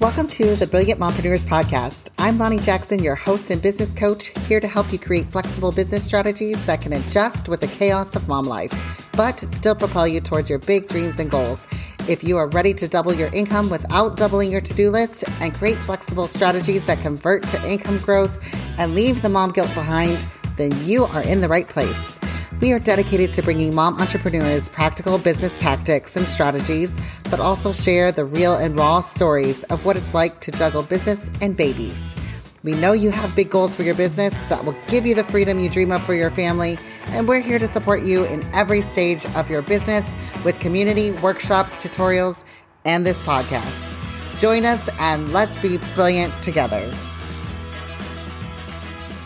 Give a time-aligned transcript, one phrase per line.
[0.00, 2.10] Welcome to the Brilliant Mompreneurs Podcast.
[2.20, 6.04] I'm Lani Jackson, your host and business coach, here to help you create flexible business
[6.04, 10.48] strategies that can adjust with the chaos of mom life, but still propel you towards
[10.48, 11.66] your big dreams and goals.
[12.08, 15.52] If you are ready to double your income without doubling your to do list and
[15.52, 18.38] create flexible strategies that convert to income growth
[18.78, 20.24] and leave the mom guilt behind,
[20.56, 22.20] then you are in the right place.
[22.60, 26.98] We are dedicated to bringing mom entrepreneurs practical business tactics and strategies,
[27.30, 31.30] but also share the real and raw stories of what it's like to juggle business
[31.40, 32.16] and babies.
[32.64, 35.60] We know you have big goals for your business that will give you the freedom
[35.60, 36.78] you dream of for your family,
[37.10, 41.84] and we're here to support you in every stage of your business with community, workshops,
[41.84, 42.44] tutorials,
[42.84, 43.94] and this podcast.
[44.40, 46.90] Join us and let's be brilliant together.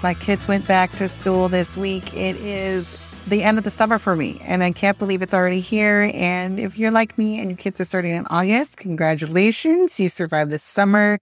[0.02, 2.12] My kids went back to school this week.
[2.14, 4.40] It is the end of the summer for me.
[4.44, 6.10] And I can't believe it's already here.
[6.14, 9.98] And if you're like me and your kids are starting in August, congratulations.
[9.98, 11.18] You survived the summer.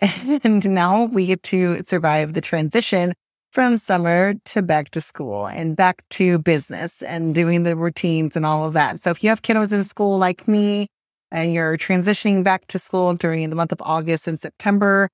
[0.42, 3.14] And now we get to survive the transition
[3.52, 8.44] from summer to back to school and back to business and doing the routines and
[8.44, 9.00] all of that.
[9.00, 10.88] So if you have kiddos in school like me
[11.30, 15.08] and you're transitioning back to school during the month of August and September,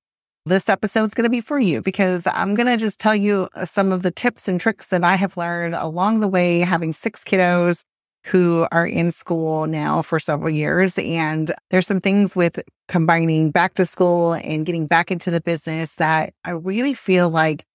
[0.45, 3.65] this episode's going to be for you because I'm going to just tell you uh,
[3.65, 7.23] some of the tips and tricks that I have learned along the way, having six
[7.23, 7.83] kiddos
[8.25, 10.97] who are in school now for several years.
[10.99, 15.95] And there's some things with combining back to school and getting back into the business
[15.95, 17.65] that I really feel like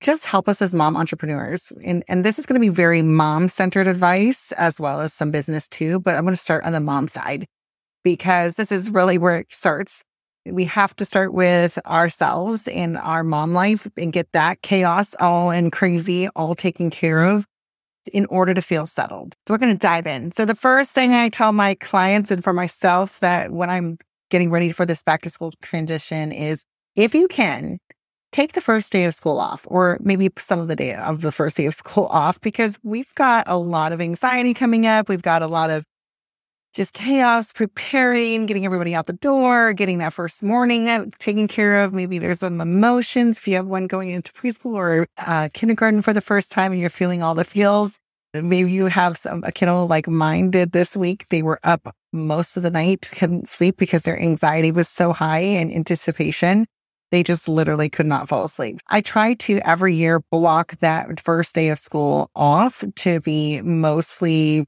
[0.00, 1.72] just help us as mom entrepreneurs.
[1.84, 5.30] And, and this is going to be very mom centered advice as well as some
[5.30, 5.98] business too.
[6.00, 7.46] But I'm going to start on the mom side
[8.04, 10.04] because this is really where it starts
[10.52, 15.50] we have to start with ourselves and our mom life and get that chaos all
[15.50, 17.46] and crazy all taken care of
[18.12, 19.34] in order to feel settled.
[19.46, 20.32] So we're going to dive in.
[20.32, 23.98] So the first thing I tell my clients and for myself that when I'm
[24.30, 27.78] getting ready for this back to school transition is if you can
[28.32, 31.32] take the first day of school off or maybe some of the day of the
[31.32, 35.08] first day of school off because we've got a lot of anxiety coming up.
[35.08, 35.84] We've got a lot of
[36.76, 41.82] just chaos, preparing, getting everybody out the door, getting that first morning uh, taken care
[41.82, 41.94] of.
[41.94, 46.12] Maybe there's some emotions if you have one going into preschool or uh, kindergarten for
[46.12, 47.98] the first time and you're feeling all the feels.
[48.34, 51.24] Maybe you have some a kiddo like mine did this week.
[51.30, 55.40] They were up most of the night, couldn't sleep because their anxiety was so high
[55.40, 56.66] and anticipation.
[57.10, 58.80] They just literally could not fall asleep.
[58.90, 64.66] I try to every year block that first day of school off to be mostly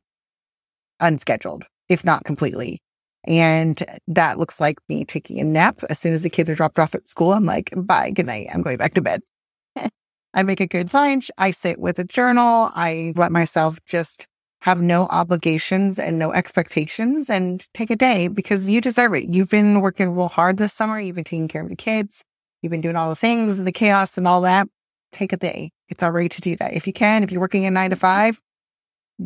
[1.01, 2.81] unscheduled if not completely.
[3.25, 5.82] And that looks like me taking a nap.
[5.91, 8.49] As soon as the kids are dropped off at school, I'm like, bye, good night.
[8.53, 9.21] I'm going back to bed.
[10.34, 11.31] I make a good lunch.
[11.37, 12.71] I sit with a journal.
[12.75, 14.26] I let myself just
[14.60, 19.28] have no obligations and no expectations and take a day because you deserve it.
[19.28, 20.99] You've been working real hard this summer.
[20.99, 22.25] You've been taking care of the kids.
[22.62, 24.69] You've been doing all the things and the chaos and all that.
[25.12, 25.70] Take a day.
[25.88, 26.75] It's all right to do that.
[26.75, 28.00] If you can, if you're working a nine to mm-hmm.
[28.00, 28.41] five,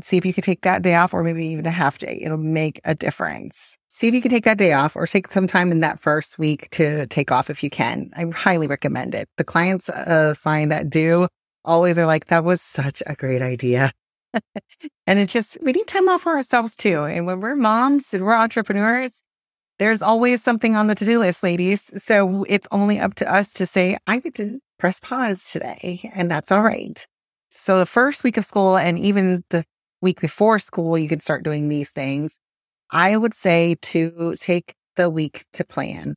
[0.01, 2.19] See if you can take that day off or maybe even a half day.
[2.23, 3.77] It'll make a difference.
[3.89, 6.39] See if you can take that day off or take some time in that first
[6.39, 8.11] week to take off if you can.
[8.17, 9.29] I highly recommend it.
[9.37, 11.29] The clients uh, find that do
[11.65, 13.93] always are like, that was such a great idea.
[15.07, 17.05] and it just, we need time off for ourselves too.
[17.05, 19.23] And when we're moms and we're entrepreneurs,
[19.79, 21.91] there's always something on the to do list, ladies.
[22.03, 26.31] So it's only up to us to say, I get to press pause today, and
[26.31, 27.05] that's all right.
[27.51, 29.65] So the first week of school and even the
[30.03, 32.39] week before school, you could start doing these things.
[32.91, 36.15] I would say to take the week to plan.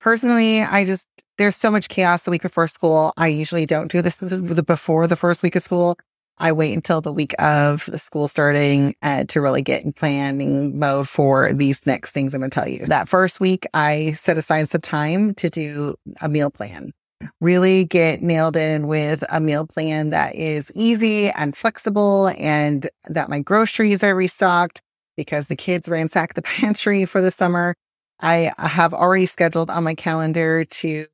[0.00, 3.12] Personally, I just, there's so much chaos the week before school.
[3.16, 5.98] I usually don't do this before the first week of school.
[6.38, 10.78] I wait until the week of the school starting uh, to really get in planning
[10.78, 12.86] mode for these next things I'm going to tell you.
[12.86, 16.92] That first week, I set aside some time to do a meal plan
[17.40, 23.28] really get nailed in with a meal plan that is easy and flexible and that
[23.28, 24.80] my groceries are restocked
[25.16, 27.74] because the kids ransack the pantry for the summer.
[28.22, 31.06] I have already scheduled on my calendar to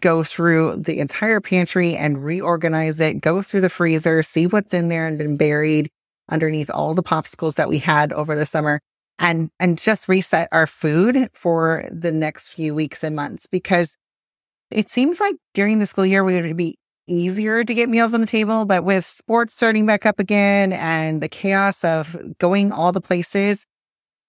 [0.00, 4.88] go through the entire pantry and reorganize it, go through the freezer, see what's in
[4.88, 5.90] there and been buried
[6.30, 8.80] underneath all the popsicles that we had over the summer
[9.18, 13.98] and, and just reset our food for the next few weeks and months because
[14.70, 16.76] it seems like during the school year, we would be
[17.06, 21.20] easier to get meals on the table, but with sports starting back up again and
[21.20, 23.66] the chaos of going all the places,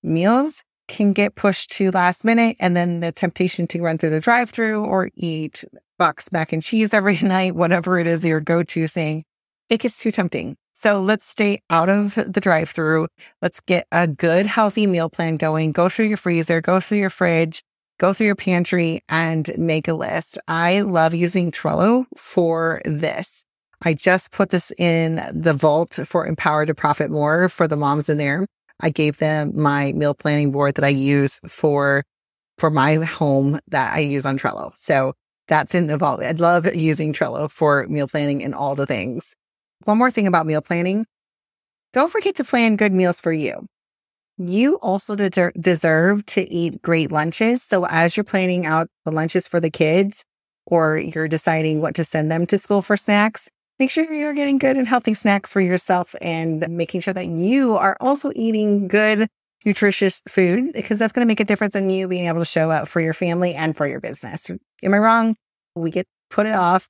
[0.04, 4.20] meals can get pushed to last minute and then the temptation to run through the
[4.20, 5.64] drive through or eat
[5.98, 9.24] box mac and cheese every night, whatever it is your go-to thing,
[9.70, 10.58] it gets too tempting.
[10.74, 13.08] So let's stay out of the drive through.
[13.42, 15.74] Let's get a good, healthy meal plan going.
[15.74, 17.62] Go through your freezer, go through your fridge,
[18.02, 20.40] go through your pantry and make a list.
[20.48, 23.46] I love using Trello for this.
[23.84, 28.10] I just put this in the vault for Empower to Profit More for the moms
[28.10, 28.48] in there.
[28.80, 32.04] I gave them my meal planning board that I use for
[32.58, 34.72] for my home that I use on Trello.
[34.76, 35.14] So
[35.48, 36.24] that's in the vault.
[36.24, 39.36] I love using Trello for meal planning and all the things.
[39.84, 41.06] One more thing about meal planning.
[41.94, 43.68] Don't forget to plan good meals for you.
[44.48, 47.62] You also de- deserve to eat great lunches.
[47.62, 50.24] So as you're planning out the lunches for the kids
[50.66, 53.50] or you're deciding what to send them to school for snacks,
[53.80, 57.76] make sure you're getting good and healthy snacks for yourself and making sure that you
[57.76, 59.28] are also eating good,
[59.66, 62.72] nutritious food because that's going to make a difference in you being able to show
[62.72, 64.50] up for your family and for your business.
[64.50, 65.36] Am I wrong?
[65.76, 66.88] We get put it off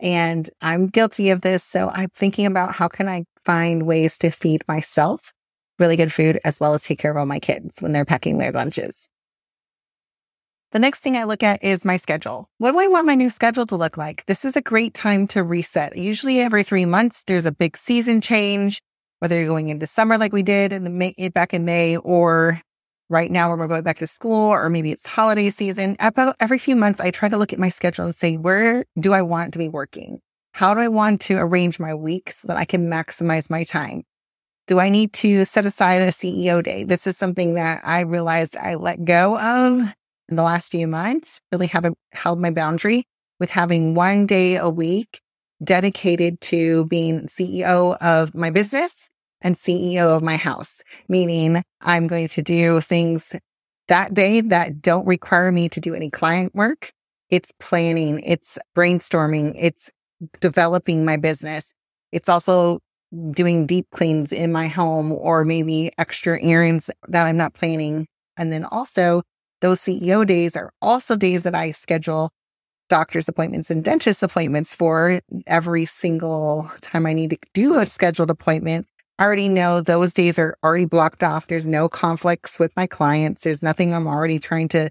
[0.00, 1.64] and I'm guilty of this.
[1.64, 5.32] So I'm thinking about how can I find ways to feed myself
[5.78, 8.38] really good food as well as take care of all my kids when they're packing
[8.38, 9.08] their lunches.
[10.74, 12.48] The next thing I look at is my schedule.
[12.58, 14.26] What do I want my new schedule to look like?
[14.26, 15.96] This is a great time to reset.
[15.96, 18.82] Usually every three months, there's a big season change,
[19.20, 21.96] whether you're going into summer like we did in the May, eh, back in May,
[21.98, 22.60] or
[23.08, 25.94] right now when we're going back to school, or maybe it's holiday season.
[26.00, 29.12] About every few months, I try to look at my schedule and say, where do
[29.12, 30.18] I want to be working?
[30.54, 34.02] How do I want to arrange my week so that I can maximize my time?
[34.66, 36.84] Do I need to set aside a CEO day?
[36.84, 39.92] This is something that I realized I let go of
[40.28, 43.04] in the last few months, really haven't held my boundary
[43.38, 45.20] with having one day a week
[45.62, 49.10] dedicated to being CEO of my business
[49.42, 53.34] and CEO of my house, meaning I'm going to do things
[53.88, 56.90] that day that don't require me to do any client work.
[57.28, 59.90] It's planning, it's brainstorming, it's
[60.40, 61.74] developing my business.
[62.12, 62.78] It's also
[63.30, 68.06] doing deep cleans in my home or maybe extra errands that I'm not planning.
[68.36, 69.22] And then also
[69.60, 72.30] those CEO days are also days that I schedule
[72.88, 78.30] doctor's appointments and dentist appointments for every single time I need to do a scheduled
[78.30, 78.86] appointment.
[79.18, 81.46] I already know those days are already blocked off.
[81.46, 83.42] There's no conflicts with my clients.
[83.42, 84.90] There's nothing I'm already trying to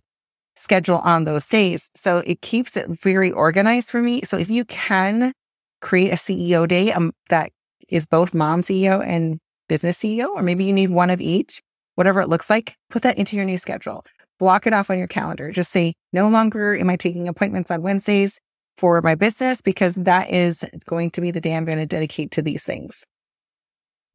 [0.55, 1.89] schedule on those days.
[1.93, 4.21] So it keeps it very organized for me.
[4.23, 5.33] So if you can
[5.81, 7.51] create a CEO day um, that
[7.89, 11.61] is both mom CEO and business CEO, or maybe you need one of each,
[11.95, 14.03] whatever it looks like, put that into your new schedule
[14.43, 15.51] block it off on your calendar.
[15.51, 18.39] Just say, no longer am I taking appointments on Wednesdays
[18.77, 22.31] for my business because that is going to be the day I'm going to dedicate
[22.31, 23.05] to these things.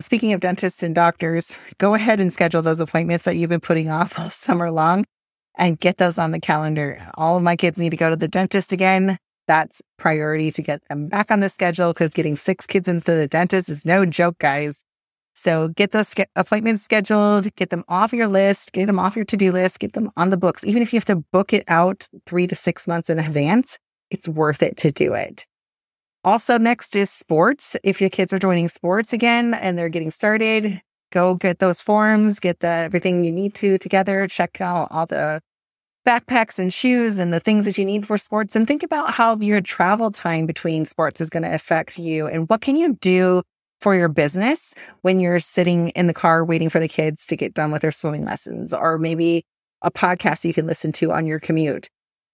[0.01, 3.91] Speaking of dentists and doctors, go ahead and schedule those appointments that you've been putting
[3.91, 5.07] off all summer long
[5.57, 7.01] and get those on the calendar.
[7.15, 9.17] All of my kids need to go to the dentist again.
[9.49, 13.27] That's priority to get them back on the schedule because getting six kids into the
[13.27, 14.85] dentist is no joke, guys.
[15.35, 19.25] So get those ske- appointments scheduled, get them off your list, get them off your
[19.25, 20.65] to do list, get them on the books.
[20.65, 23.79] Even if you have to book it out three to six months in advance,
[24.11, 25.47] it's worth it to do it.
[26.25, 27.77] Also, next is sports.
[27.85, 32.41] If your kids are joining sports again and they're getting started, go get those forms,
[32.41, 35.41] get the everything you need to together, check out all the
[36.09, 39.37] backpacks and shoes and the things that you need for sports and think about how
[39.37, 43.43] your travel time between sports is going to affect you and what can you do
[43.83, 47.53] for your business when you're sitting in the car waiting for the kids to get
[47.53, 49.45] done with their swimming lessons or maybe
[49.83, 51.89] a podcast you can listen to on your commute.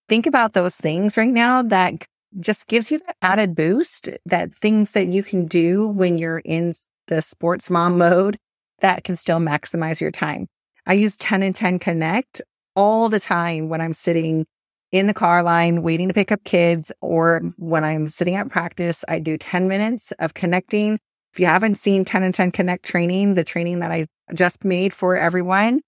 [0.08, 2.06] Think about those things right now that
[2.38, 6.74] just gives you that added boost, that things that you can do when you're in
[7.08, 8.36] the sports mom mode
[8.78, 10.46] that can still maximize your time.
[10.86, 12.40] I use 10 and 10 Connect
[12.76, 14.46] all the time when I'm sitting
[14.92, 17.48] in the car line waiting to pick up kids or mm-hmm.
[17.56, 19.04] when I'm sitting at practice.
[19.08, 20.98] I do 10 minutes of connecting
[21.34, 24.94] if you haven't seen 10 and 10 Connect training, the training that I just made
[24.94, 25.80] for everyone,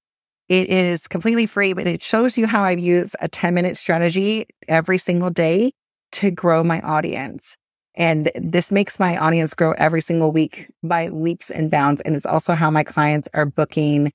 [0.49, 4.47] it is completely free, but it shows you how I use a 10 minute strategy
[4.67, 5.71] every single day
[6.13, 7.57] to grow my audience.
[7.95, 12.01] And this makes my audience grow every single week by leaps and bounds.
[12.01, 14.11] And it's also how my clients are booking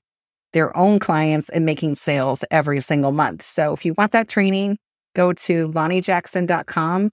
[0.52, 3.42] their own clients and making sales every single month.
[3.42, 4.78] So if you want that training,
[5.14, 7.10] go to lanijackson.com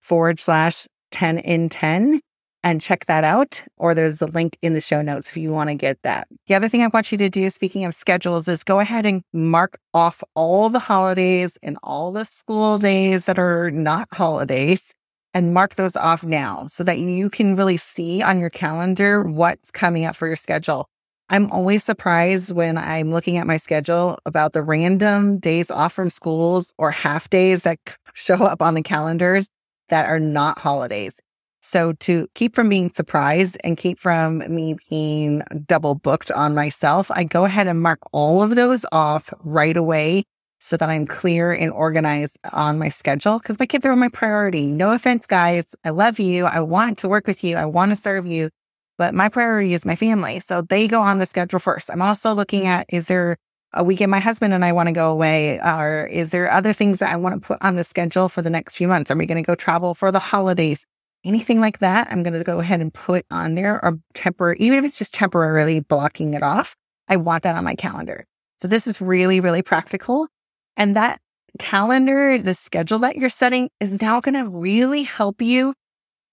[0.00, 2.20] forward slash 10 in 10
[2.64, 3.62] and check that out.
[3.76, 6.28] Or there's a link in the show notes if you want to get that.
[6.46, 9.22] The other thing I want you to do, speaking of schedules, is go ahead and
[9.32, 14.92] mark off all the holidays and all the school days that are not holidays
[15.34, 19.70] and mark those off now so that you can really see on your calendar what's
[19.70, 20.86] coming up for your schedule.
[21.32, 26.10] I'm always surprised when I'm looking at my schedule about the random days off from
[26.10, 27.78] schools or half days that
[28.12, 29.48] show up on the calendars
[29.88, 31.18] that are not holidays.
[31.62, 37.10] So to keep from being surprised and keep from me being double booked on myself,
[37.10, 40.24] I go ahead and mark all of those off right away
[40.58, 44.66] so that I'm clear and organized on my schedule because my kids are my priority.
[44.66, 45.74] No offense, guys.
[45.82, 46.44] I love you.
[46.44, 47.56] I want to work with you.
[47.56, 48.50] I want to serve you,
[48.98, 50.40] but my priority is my family.
[50.40, 51.90] So they go on the schedule first.
[51.90, 52.80] I'm also looking mm-hmm.
[52.80, 53.36] at is there
[53.74, 55.58] a weekend my husband and I want to go away?
[55.60, 58.50] Or is there other things that I want to put on the schedule for the
[58.50, 59.10] next few months?
[59.10, 60.84] Are we going to go travel for the holidays?
[61.24, 64.78] Anything like that, I'm going to go ahead and put on there or temporary, even
[64.78, 66.74] if it's just temporarily blocking it off.
[67.08, 68.26] I want that on my calendar.
[68.58, 70.28] So this is really, really practical.
[70.76, 71.20] And that
[71.58, 75.74] calendar, the schedule that you're setting is now going to really help you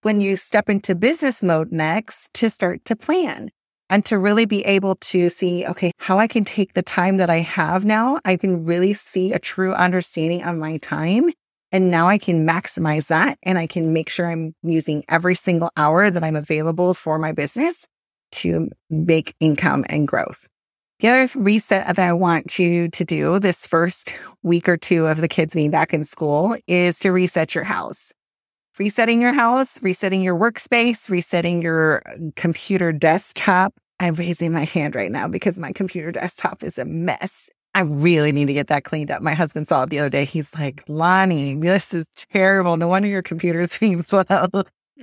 [0.01, 3.49] when you step into business mode next to start to plan
[3.89, 7.29] and to really be able to see, okay, how I can take the time that
[7.29, 8.19] I have now.
[8.23, 11.31] I can really see a true understanding of my time.
[11.71, 15.69] And now I can maximize that and I can make sure I'm using every single
[15.77, 17.87] hour that I'm available for my business
[18.31, 20.47] to make income and growth.
[20.99, 25.21] The other reset that I want you to do this first week or two of
[25.21, 28.11] the kids being back in school is to reset your house
[28.79, 33.73] resetting your house, resetting your workspace, resetting your uh, computer desktop.
[33.99, 37.49] I'm raising my hand right now because my computer desktop is a mess.
[37.75, 39.21] I really need to get that cleaned up.
[39.21, 40.25] My husband saw it the other day.
[40.25, 42.77] He's like, Lani, this is terrible.
[42.77, 44.23] No wonder your computer is being slow.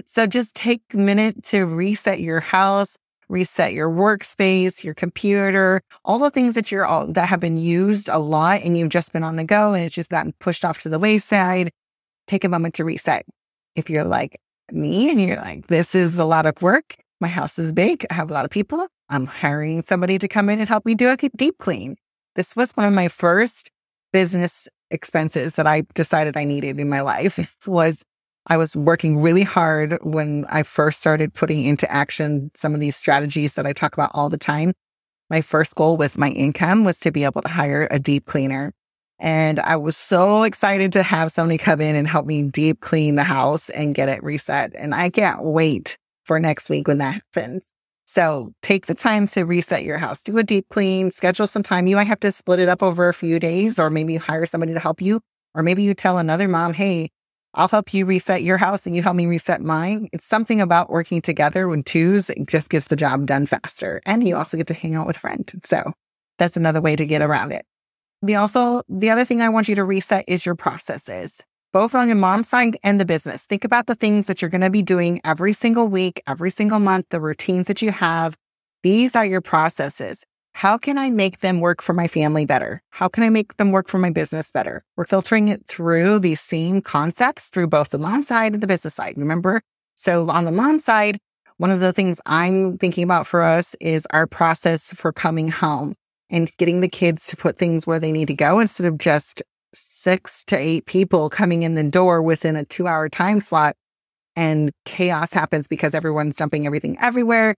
[0.06, 2.96] So just take a minute to reset your house,
[3.28, 8.08] reset your workspace, your computer, all the things that you're all that have been used
[8.08, 10.80] a lot and you've just been on the go and it's just gotten pushed off
[10.80, 11.70] to the wayside.
[12.26, 13.24] Take a moment to reset
[13.76, 14.40] if you're like
[14.72, 18.14] me and you're like, this is a lot of work, my house is big, I
[18.14, 21.08] have a lot of people, I'm hiring somebody to come in and help me do
[21.08, 21.96] a deep clean.
[22.34, 23.70] This was one of my first
[24.12, 28.02] business expenses that I decided I needed in my life was
[28.48, 32.94] I was working really hard when I first started putting into action some of these
[32.94, 34.72] strategies that I talk about all the time.
[35.28, 38.72] My first goal with my income was to be able to hire a deep cleaner.
[39.18, 43.14] And I was so excited to have somebody come in and help me deep clean
[43.14, 44.72] the house and get it reset.
[44.74, 47.72] And I can't wait for next week when that happens.
[48.04, 51.86] So take the time to reset your house, do a deep clean, schedule some time.
[51.86, 54.46] You might have to split it up over a few days, or maybe you hire
[54.46, 55.20] somebody to help you.
[55.54, 57.08] Or maybe you tell another mom, Hey,
[57.54, 60.08] I'll help you reset your house and you help me reset mine.
[60.12, 64.02] It's something about working together when twos it just gets the job done faster.
[64.04, 65.50] And you also get to hang out with a friend.
[65.64, 65.92] So
[66.38, 67.64] that's another way to get around it.
[68.26, 72.08] The also, the other thing I want you to reset is your processes, both on
[72.08, 73.44] your mom side and the business.
[73.44, 76.80] Think about the things that you're going to be doing every single week, every single
[76.80, 78.36] month, the routines that you have.
[78.82, 80.24] These are your processes.
[80.54, 82.82] How can I make them work for my family better?
[82.90, 84.82] How can I make them work for my business better?
[84.96, 88.94] We're filtering it through these same concepts through both the mom side and the business
[88.94, 89.14] side.
[89.16, 89.62] Remember?
[89.94, 91.20] So on the mom side,
[91.58, 95.94] one of the things I'm thinking about for us is our process for coming home
[96.30, 99.42] and getting the kids to put things where they need to go instead of just
[99.72, 103.76] six to eight people coming in the door within a two hour time slot
[104.34, 107.54] and chaos happens because everyone's dumping everything everywhere.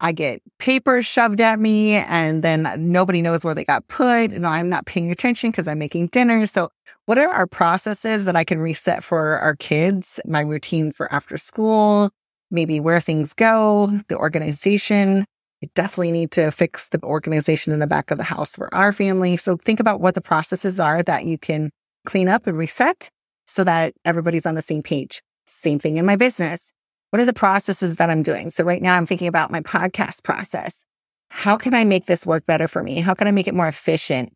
[0.00, 4.46] I get papers shoved at me and then nobody knows where they got put and
[4.46, 6.44] I'm not paying attention because I'm making dinner.
[6.46, 6.68] So
[7.06, 10.20] what are our processes that I can reset for our kids?
[10.26, 12.10] My routines for after school,
[12.50, 15.24] maybe where things go, the organization,
[15.62, 18.92] I definitely need to fix the organization in the back of the house for our
[18.92, 19.36] family.
[19.36, 21.70] So think about what the processes are that you can
[22.04, 23.10] clean up and reset
[23.46, 25.22] so that everybody's on the same page.
[25.46, 26.72] Same thing in my business.
[27.10, 28.50] What are the processes that I'm doing?
[28.50, 30.84] So right now I'm thinking about my podcast process.
[31.30, 33.00] How can I make this work better for me?
[33.00, 34.32] How can I make it more efficient?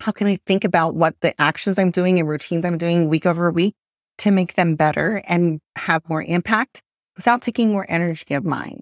[0.00, 3.26] How can I think about what the actions I'm doing and routines I'm doing week
[3.26, 3.74] over week
[4.18, 6.82] to make them better and have more impact
[7.16, 8.80] without taking more energy of mine?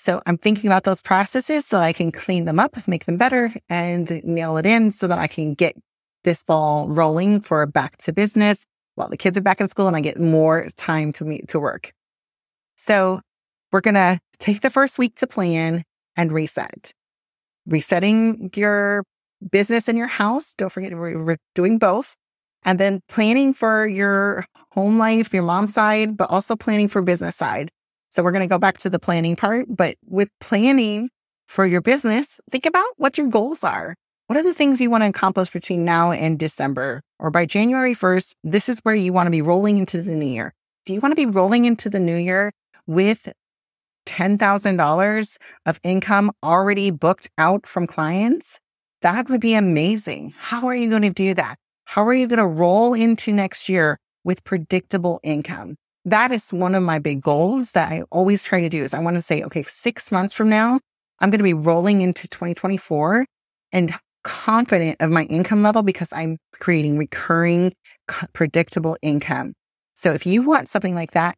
[0.00, 3.52] So I'm thinking about those processes so I can clean them up, make them better
[3.68, 5.76] and nail it in so that I can get
[6.24, 8.64] this ball rolling for back to business
[8.94, 11.60] while the kids are back in school and I get more time to meet to
[11.60, 11.92] work.
[12.76, 13.20] So
[13.72, 15.82] we're going to take the first week to plan
[16.16, 16.92] and reset.
[17.66, 19.04] Resetting your
[19.52, 20.54] business in your house.
[20.54, 22.16] Don't forget we're doing both.
[22.64, 27.36] And then planning for your home life, your mom side, but also planning for business
[27.36, 27.70] side.
[28.10, 31.10] So we're going to go back to the planning part, but with planning
[31.48, 33.94] for your business, think about what your goals are.
[34.26, 37.94] What are the things you want to accomplish between now and December or by January
[37.94, 38.34] 1st?
[38.44, 40.52] This is where you want to be rolling into the new year.
[40.86, 42.52] Do you want to be rolling into the new year
[42.86, 43.32] with
[44.06, 45.36] $10,000
[45.66, 48.58] of income already booked out from clients?
[49.02, 50.34] That would be amazing.
[50.36, 51.56] How are you going to do that?
[51.84, 55.76] How are you going to roll into next year with predictable income?
[56.04, 59.00] That is one of my big goals that I always try to do is I
[59.00, 60.80] want to say, okay, six months from now,
[61.20, 63.26] I'm going to be rolling into 2024
[63.72, 67.72] and confident of my income level because I'm creating recurring,
[68.32, 69.52] predictable income.
[69.94, 71.36] So if you want something like that,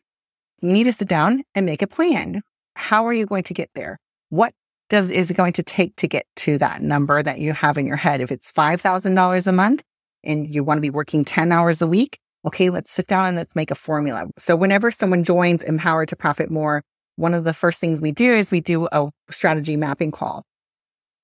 [0.60, 2.42] you need to sit down and make a plan.
[2.76, 3.98] How are you going to get there?
[4.30, 4.54] What
[4.88, 7.86] does is it going to take to get to that number that you have in
[7.86, 8.20] your head?
[8.20, 9.82] If it's $5,000 a month
[10.22, 13.36] and you want to be working 10 hours a week, okay, let's sit down and
[13.36, 14.26] let's make a formula.
[14.36, 16.82] So whenever someone joins Empowered to Profit More,
[17.16, 20.44] one of the first things we do is we do a strategy mapping call.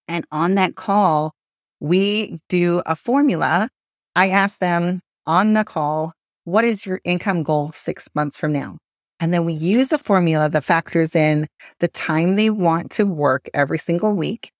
[0.06, 1.32] And on that call,
[1.80, 3.68] we do a formula.
[4.16, 6.12] I ask them on the call,
[6.44, 8.78] what is your income goal six months from now?
[9.20, 11.46] And then we use a formula that factors in
[11.80, 14.52] the time they want to work every single week.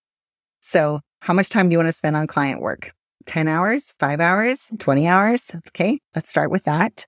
[0.60, 2.92] So how much time do you want to spend on client work?
[3.28, 5.52] 10 hours, five hours, 20 hours?
[5.68, 6.00] Okay.
[6.14, 7.04] Let's start with that.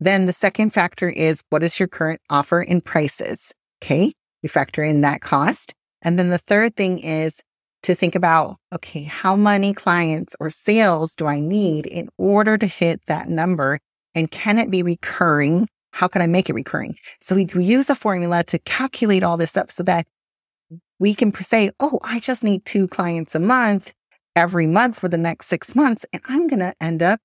[0.00, 3.54] Then the second factor is what is your current offer in prices?
[3.82, 4.12] Okay.
[4.42, 5.72] We factor in that cost.
[6.02, 7.40] And then the third thing is
[7.84, 12.66] to think about, okay, how many clients or sales do I need in order to
[12.66, 13.78] hit that number?
[14.14, 15.68] And can it be recurring?
[15.92, 16.96] How can I make it recurring?
[17.20, 20.08] So we use a formula to calculate all this up so that
[20.98, 23.92] we can say, oh, I just need two clients a month
[24.36, 26.04] every month for the next six months.
[26.12, 27.20] And I'm going to end up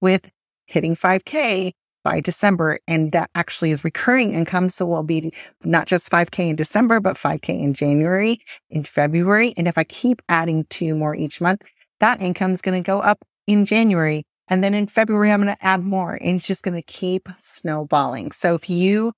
[0.00, 0.30] with
[0.66, 1.72] hitting 5K
[2.04, 2.78] by December.
[2.86, 4.68] And that actually is recurring income.
[4.68, 5.32] So we'll be
[5.64, 9.54] not just 5K in December, but 5K in January, in February.
[9.56, 11.68] And if I keep adding two more each month,
[12.00, 14.24] that income is going to go up in January.
[14.48, 17.28] And then in February, I'm going to add more and it's just going to keep
[17.40, 18.30] snowballing.
[18.32, 19.12] So if you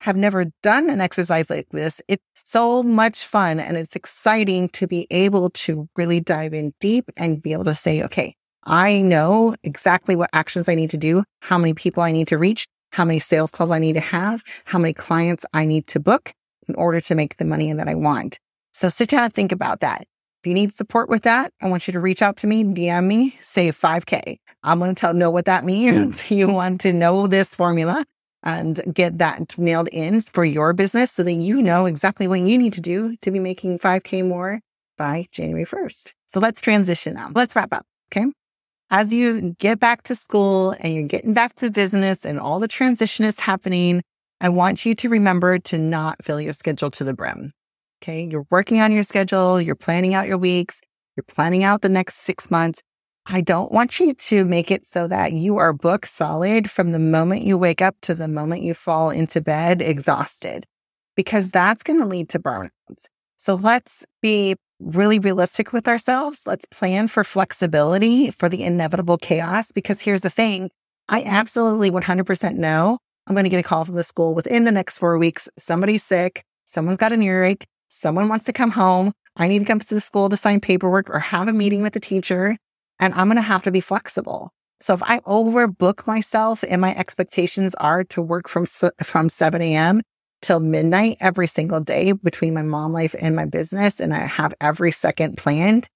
[0.00, 4.86] have never done an exercise like this, it's so much fun and it's exciting to
[4.86, 9.54] be able to really dive in deep and be able to say, okay, I know
[9.62, 13.04] exactly what actions I need to do, how many people I need to reach, how
[13.04, 16.32] many sales calls I need to have, how many clients I need to book
[16.66, 18.38] in order to make the money that I want.
[18.72, 20.02] So sit down and think about that.
[20.42, 23.06] If you need support with that, I want you to reach out to me, DM
[23.06, 24.38] me, say 5K.
[24.62, 26.30] I'm going to tell know what that means.
[26.30, 28.04] you want to know this formula
[28.42, 32.58] and get that nailed in for your business so that you know exactly what you
[32.58, 34.60] need to do to be making 5K more
[34.96, 36.12] by January 1st.
[36.26, 37.30] So let's transition now.
[37.34, 37.86] Let's wrap up.
[38.12, 38.30] Okay
[38.90, 42.68] as you get back to school and you're getting back to business and all the
[42.68, 44.02] transition is happening,
[44.40, 47.52] I want you to remember to not fill your schedule to the brim.
[48.02, 48.26] Okay.
[48.30, 49.60] You're working on your schedule.
[49.60, 50.80] You're planning out your weeks.
[51.16, 52.82] You're planning out the next six months.
[53.26, 56.98] I don't want you to make it so that you are book solid from the
[56.98, 60.66] moment you wake up to the moment you fall into bed exhausted,
[61.16, 63.06] because that's going to lead to burnouts.
[63.36, 66.42] So let's be really realistic with ourselves.
[66.46, 69.72] Let's plan for flexibility for the inevitable chaos.
[69.72, 70.70] Because here's the thing
[71.08, 74.72] I absolutely 100% know I'm going to get a call from the school within the
[74.72, 75.48] next four weeks.
[75.58, 76.44] Somebody's sick.
[76.64, 77.66] Someone's got an earache.
[77.88, 79.12] Someone wants to come home.
[79.36, 81.92] I need to come to the school to sign paperwork or have a meeting with
[81.92, 82.56] the teacher.
[83.00, 84.52] And I'm going to have to be flexible.
[84.80, 88.66] So if I overbook myself and my expectations are to work from,
[89.02, 90.02] from 7 a.m
[90.42, 94.54] till midnight every single day between my mom life and my business and I have
[94.60, 95.88] every second planned,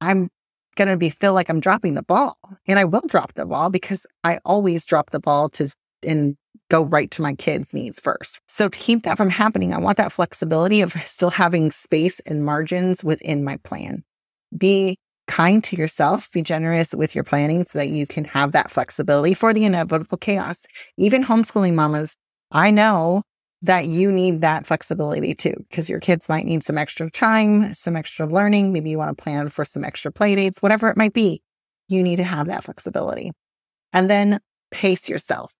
[0.00, 0.28] I'm
[0.76, 2.36] going to be feel like I'm dropping the ball.
[2.66, 5.70] And I will drop the ball because I always drop the ball to
[6.06, 6.36] and
[6.70, 8.40] go right to my kids' needs first.
[8.48, 12.44] So to keep that from happening, I want that flexibility of still having space and
[12.44, 14.02] margins within my plan.
[14.56, 14.96] Be
[15.32, 19.32] kind to yourself, be generous with your planning so that you can have that flexibility
[19.32, 20.66] for the inevitable chaos.
[20.98, 22.18] Even homeschooling mamas,
[22.50, 23.22] I know
[23.62, 27.96] that you need that flexibility too, because your kids might need some extra time, some
[27.96, 28.74] extra learning.
[28.74, 31.40] Maybe you want to plan for some extra play dates, whatever it might be.
[31.88, 33.32] You need to have that flexibility.
[33.94, 34.38] And then
[34.70, 35.54] pace yourself.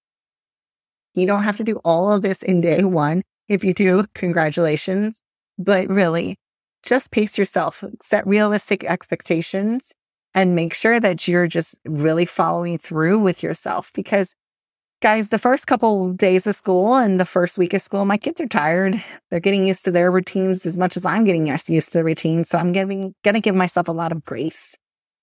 [1.14, 3.22] You don't have to do all of this in day one.
[3.48, 5.22] If you do, congratulations.
[5.58, 6.36] But really,
[6.82, 9.92] just pace yourself, set realistic expectations
[10.34, 14.34] and make sure that you're just really following through with yourself because
[15.02, 18.40] guys, the first couple days of school and the first week of school, my kids
[18.40, 19.02] are tired.
[19.30, 22.44] They're getting used to their routines as much as I'm getting used to the routine.
[22.44, 24.76] So I'm giving, gonna give myself a lot of grace.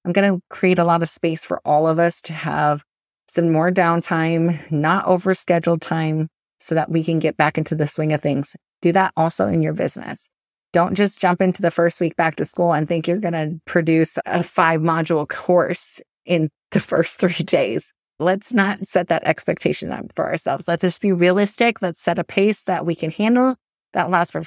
[0.05, 2.83] I'm to create a lot of space for all of us to have
[3.27, 8.13] some more downtime, not overscheduled time so that we can get back into the swing
[8.13, 8.55] of things.
[8.81, 10.29] Do that also in your business.
[10.71, 13.59] Don't just jump into the first week back to school and think you're going to
[13.65, 19.91] produce a five module course in the first three days let's not set that expectation
[19.91, 20.67] up for ourselves.
[20.67, 21.81] Let's just be realistic.
[21.81, 23.55] Let's set a pace that we can handle
[23.93, 24.43] that allows for,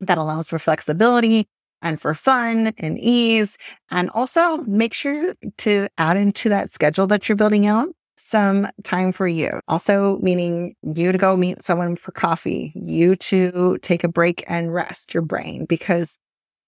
[0.00, 1.48] that allows for flexibility
[1.82, 3.56] and for fun and ease.
[3.90, 7.88] And also make sure to add into that schedule that you're building out
[8.20, 9.60] some time for you.
[9.68, 14.72] Also meaning you to go meet someone for coffee, you to take a break and
[14.74, 16.18] rest your brain because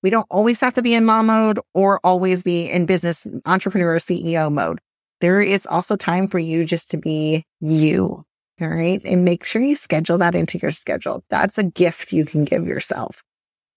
[0.02, 3.98] We don't always have to be in mom mode or always be in business entrepreneur
[3.98, 4.80] CEO mode.
[5.20, 8.24] There is also time for you just to be you.
[8.60, 9.00] All right.
[9.04, 11.24] And make sure you schedule that into your schedule.
[11.30, 13.22] That's a gift you can give yourself.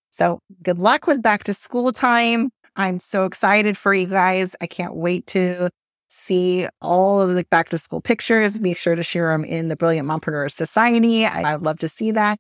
[0.10, 2.50] So good luck with back to school time.
[2.76, 4.56] I'm so excited for you guys.
[4.62, 5.70] I can't wait to
[6.16, 8.58] see all of the back to school pictures.
[8.58, 11.26] Be sure to share them in the Brilliant Mompreneur Society.
[11.26, 12.40] I, would love to see that.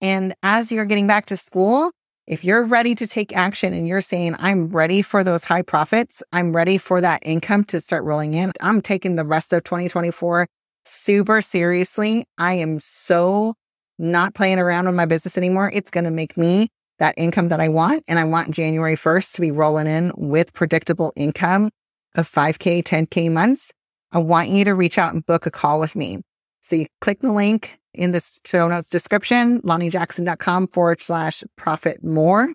[0.00, 1.90] And as you're getting back to school,
[2.26, 6.22] if you're ready to take action and you're saying, I'm ready for those high profits,
[6.32, 10.46] I'm ready for that income to start rolling in, I'm taking the rest of 2024
[10.84, 12.26] super seriously.
[12.38, 13.54] I am so
[13.98, 15.70] not playing around with my business anymore.
[15.74, 18.04] It's going to make me that income that I want.
[18.08, 21.70] And I want January 1st to be rolling in with predictable income
[22.14, 23.72] of 5K, 10K months.
[24.12, 26.20] I want you to reach out and book a call with me.
[26.60, 32.52] So you click the link in the show notes description, lanijackson.com forward slash profit more,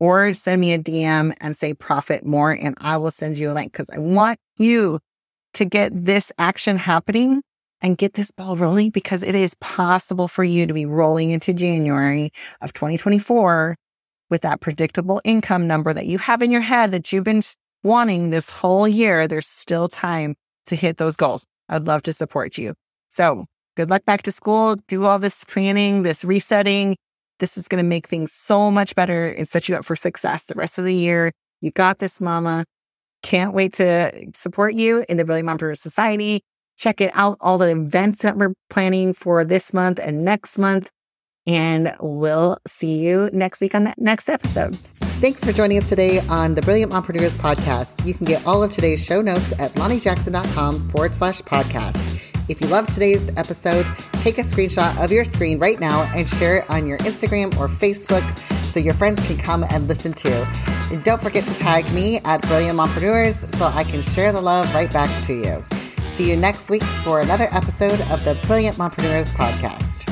[0.00, 3.54] or send me a DM and say profit more, and I will send you a
[3.54, 5.00] link because I want you
[5.54, 7.42] to get this action happening
[7.80, 11.52] and get this ball rolling because it is possible for you to be rolling into
[11.52, 13.76] January of 2024
[14.30, 17.42] with that predictable income number that you have in your head that you've been
[17.88, 19.26] wanting this whole year.
[19.26, 21.46] There's still time to hit those goals.
[21.70, 22.74] I'd love to support you.
[23.08, 23.46] So
[23.76, 24.76] good luck back to school.
[24.86, 26.96] Do all this planning, this resetting.
[27.38, 30.44] This is going to make things so much better and set you up for success
[30.44, 31.32] the rest of the year.
[31.62, 32.64] You got this, mama.
[33.22, 36.42] Can't wait to support you in the Brilliant Mompreneur Society.
[36.76, 40.90] Check it out, all the events that we're planning for this month and next month.
[41.48, 44.76] And we'll see you next week on that next episode.
[44.76, 48.04] Thanks for joining us today on the Brilliant Mompreneurs podcast.
[48.06, 52.22] You can get all of today's show notes at lanijackson.com forward slash podcast.
[52.50, 53.86] If you love today's episode,
[54.20, 57.66] take a screenshot of your screen right now and share it on your Instagram or
[57.66, 58.22] Facebook
[58.62, 60.44] so your friends can come and listen too.
[60.92, 64.72] And don't forget to tag me at Brilliant Mompreneurs so I can share the love
[64.74, 65.62] right back to you.
[66.12, 70.07] See you next week for another episode of the Brilliant Mompreneurs podcast.